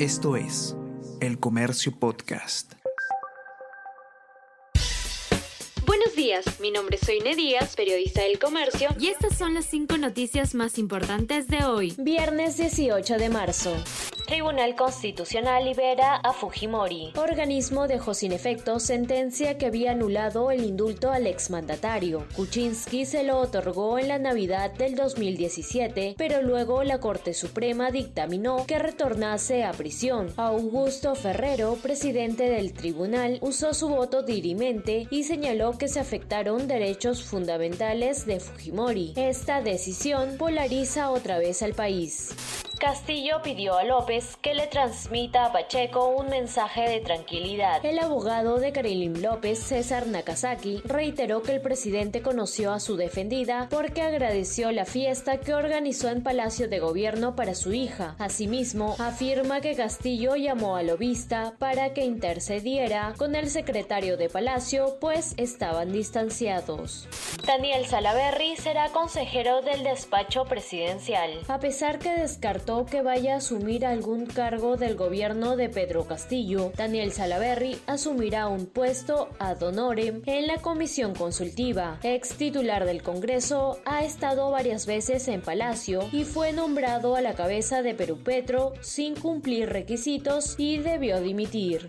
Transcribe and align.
Esto 0.00 0.34
es 0.34 0.76
El 1.20 1.38
Comercio 1.38 1.92
Podcast. 1.96 2.72
Buenos 5.86 6.16
días, 6.16 6.58
mi 6.58 6.72
nombre 6.72 6.96
es 6.96 7.06
Soine 7.06 7.36
Díaz, 7.36 7.76
periodista 7.76 8.22
del 8.22 8.40
Comercio, 8.40 8.88
y 8.98 9.06
estas 9.06 9.38
son 9.38 9.54
las 9.54 9.66
cinco 9.66 9.96
noticias 9.96 10.56
más 10.56 10.78
importantes 10.78 11.46
de 11.46 11.64
hoy, 11.64 11.94
viernes 11.96 12.56
18 12.56 13.18
de 13.18 13.28
marzo. 13.28 13.72
Tribunal 14.26 14.74
Constitucional 14.74 15.66
libera 15.66 16.16
a 16.16 16.32
Fujimori. 16.32 17.12
Organismo 17.14 17.86
dejó 17.86 18.14
sin 18.14 18.32
efecto 18.32 18.80
sentencia 18.80 19.58
que 19.58 19.66
había 19.66 19.90
anulado 19.90 20.50
el 20.50 20.64
indulto 20.64 21.12
al 21.12 21.26
exmandatario. 21.26 22.26
Kuczynski 22.34 23.04
se 23.04 23.22
lo 23.22 23.38
otorgó 23.38 23.98
en 23.98 24.08
la 24.08 24.18
Navidad 24.18 24.72
del 24.72 24.94
2017, 24.94 26.14
pero 26.16 26.40
luego 26.40 26.84
la 26.84 27.00
Corte 27.00 27.34
Suprema 27.34 27.90
dictaminó 27.90 28.64
que 28.66 28.78
retornase 28.78 29.62
a 29.62 29.72
prisión. 29.72 30.32
Augusto 30.38 31.14
Ferrero, 31.14 31.76
presidente 31.82 32.48
del 32.48 32.72
tribunal, 32.72 33.38
usó 33.42 33.74
su 33.74 33.88
voto 33.88 34.22
dirimente 34.22 35.06
y 35.10 35.24
señaló 35.24 35.76
que 35.76 35.88
se 35.88 36.00
afectaron 36.00 36.66
derechos 36.66 37.22
fundamentales 37.22 38.24
de 38.24 38.40
Fujimori. 38.40 39.12
Esta 39.16 39.60
decisión 39.60 40.38
polariza 40.38 41.10
otra 41.10 41.38
vez 41.38 41.62
al 41.62 41.74
país. 41.74 42.34
Castillo 42.78 43.40
pidió 43.42 43.76
a 43.76 43.84
López 43.84 44.36
que 44.42 44.54
le 44.54 44.66
transmita 44.66 45.46
a 45.46 45.52
Pacheco 45.52 46.08
un 46.08 46.28
mensaje 46.28 46.82
de 46.88 47.00
tranquilidad. 47.00 47.84
El 47.84 47.98
abogado 47.98 48.58
de 48.58 48.72
Karilin 48.72 49.22
López, 49.22 49.58
César 49.58 50.06
Nakazaki, 50.06 50.82
reiteró 50.84 51.42
que 51.42 51.52
el 51.52 51.60
presidente 51.60 52.20
conoció 52.20 52.72
a 52.72 52.80
su 52.80 52.96
defendida 52.96 53.68
porque 53.70 54.02
agradeció 54.02 54.72
la 54.72 54.84
fiesta 54.84 55.38
que 55.38 55.54
organizó 55.54 56.08
en 56.08 56.22
Palacio 56.22 56.68
de 56.68 56.80
Gobierno 56.80 57.36
para 57.36 57.54
su 57.54 57.72
hija. 57.72 58.16
Asimismo, 58.18 58.96
afirma 58.98 59.60
que 59.60 59.76
Castillo 59.76 60.36
llamó 60.36 60.76
al 60.76 60.88
lobista 60.88 61.54
para 61.58 61.94
que 61.94 62.04
intercediera 62.04 63.14
con 63.16 63.34
el 63.36 63.48
secretario 63.50 64.16
de 64.16 64.28
Palacio, 64.28 64.98
pues 65.00 65.34
estaban 65.36 65.92
distanciados. 65.92 67.08
Daniel 67.46 67.86
Salaverry 67.86 68.56
será 68.56 68.88
consejero 68.90 69.62
del 69.62 69.84
despacho 69.84 70.44
presidencial. 70.44 71.40
A 71.48 71.58
pesar 71.60 71.98
que 71.98 72.10
descartó 72.10 72.63
que 72.64 73.02
vaya 73.02 73.34
a 73.34 73.36
asumir 73.36 73.84
algún 73.84 74.24
cargo 74.24 74.78
del 74.78 74.96
gobierno 74.96 75.54
de 75.54 75.68
Pedro 75.68 76.06
Castillo. 76.06 76.72
Daniel 76.74 77.12
Salaverry 77.12 77.78
asumirá 77.86 78.48
un 78.48 78.64
puesto 78.64 79.28
ad 79.38 79.62
honorem 79.62 80.22
en 80.24 80.46
la 80.46 80.56
comisión 80.56 81.14
consultiva. 81.14 81.98
Ex 82.02 82.30
titular 82.30 82.86
del 82.86 83.02
Congreso, 83.02 83.78
ha 83.84 84.02
estado 84.02 84.50
varias 84.50 84.86
veces 84.86 85.28
en 85.28 85.42
Palacio 85.42 86.08
y 86.10 86.24
fue 86.24 86.52
nombrado 86.52 87.16
a 87.16 87.20
la 87.20 87.34
cabeza 87.34 87.82
de 87.82 87.92
Perú 87.92 88.18
Petro 88.24 88.72
sin 88.80 89.14
cumplir 89.14 89.68
requisitos 89.68 90.54
y 90.56 90.78
debió 90.78 91.20
dimitir. 91.20 91.88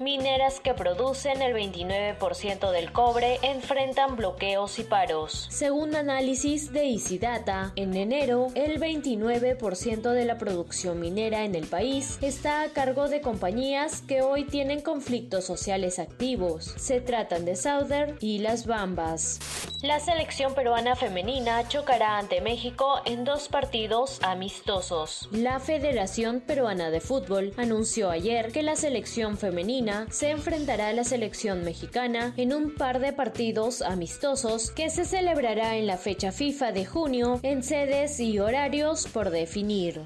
Mineras 0.00 0.60
que 0.60 0.74
producen 0.74 1.40
el 1.40 1.54
29% 1.54 2.70
del 2.70 2.92
cobre 2.92 3.38
enfrentan 3.42 4.16
bloqueos 4.16 4.78
y 4.78 4.82
paros. 4.82 5.46
Según 5.50 5.94
análisis 5.94 6.72
de 6.72 6.96
Data, 7.20 7.72
en 7.76 7.94
enero 7.94 8.48
el 8.54 8.78
29% 8.80 10.15
de 10.16 10.24
la 10.24 10.38
producción 10.38 10.98
minera 10.98 11.44
en 11.44 11.54
el 11.54 11.66
país 11.66 12.18
está 12.22 12.62
a 12.62 12.70
cargo 12.70 13.08
de 13.08 13.20
compañías 13.20 14.02
que 14.02 14.22
hoy 14.22 14.44
tienen 14.44 14.80
conflictos 14.80 15.44
sociales 15.44 15.98
activos. 15.98 16.74
Se 16.76 17.00
tratan 17.00 17.44
de 17.44 17.54
Southern 17.54 18.16
y 18.20 18.38
Las 18.38 18.66
Bambas. 18.66 19.38
La 19.82 20.00
selección 20.00 20.54
peruana 20.54 20.96
femenina 20.96 21.68
chocará 21.68 22.18
ante 22.18 22.40
México 22.40 23.02
en 23.04 23.24
dos 23.24 23.48
partidos 23.48 24.18
amistosos. 24.22 25.28
La 25.30 25.60
Federación 25.60 26.40
Peruana 26.40 26.90
de 26.90 27.00
Fútbol 27.00 27.52
anunció 27.58 28.10
ayer 28.10 28.52
que 28.52 28.62
la 28.62 28.74
selección 28.74 29.36
femenina 29.36 30.06
se 30.10 30.30
enfrentará 30.30 30.88
a 30.88 30.92
la 30.94 31.04
selección 31.04 31.62
mexicana 31.62 32.32
en 32.36 32.54
un 32.54 32.74
par 32.74 33.00
de 33.00 33.12
partidos 33.12 33.82
amistosos 33.82 34.70
que 34.70 34.88
se 34.88 35.04
celebrará 35.04 35.76
en 35.76 35.86
la 35.86 35.98
fecha 35.98 36.32
FIFA 36.32 36.72
de 36.72 36.86
junio 36.86 37.40
en 37.42 37.62
sedes 37.62 38.18
y 38.18 38.38
horarios 38.38 39.06
por 39.06 39.30
definir. 39.30 40.05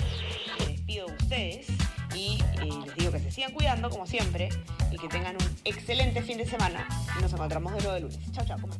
Ustedes 0.99 1.67
y 2.13 2.37
eh, 2.61 2.69
les 2.85 2.95
digo 2.95 3.11
que 3.11 3.19
se 3.19 3.31
sigan 3.31 3.53
cuidando 3.53 3.89
como 3.89 4.05
siempre 4.05 4.49
y 4.91 4.97
que 4.97 5.07
tengan 5.07 5.35
un 5.35 5.57
excelente 5.63 6.21
fin 6.21 6.37
de 6.37 6.45
semana 6.45 6.85
nos 7.21 7.31
encontramos 7.31 7.73
de 7.73 7.79
nuevo 7.79 7.93
de 7.93 8.01
lunes. 8.01 8.19
Chao, 8.33 8.45
chao, 8.45 8.57
¿cómo? 8.59 8.73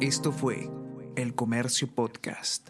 Esto 0.00 0.32
fue 0.32 0.68
El 1.16 1.34
Comercio 1.34 1.88
Podcast. 1.88 2.68